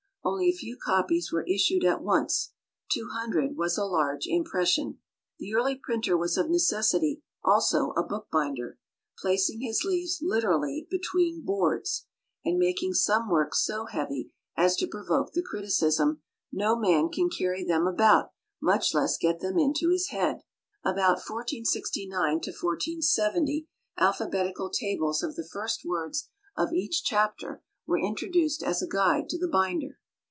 [0.23, 2.51] Only a few copies were issued at once;
[2.91, 4.99] two hundred was a large impression.
[5.39, 8.77] The early printer was of necessity also a bookbinder,
[9.17, 12.05] placing his leaves literally between boards,
[12.45, 16.21] and making some works so heavy as to provoke the criticism,
[16.51, 18.31] "No man can carry them about,
[18.61, 20.43] much less get them into his head."
[20.83, 22.41] About 1469
[23.01, 29.27] 70, alphabetical tables of the first words of each chapter were introduced as a guide
[29.29, 29.97] to the binder.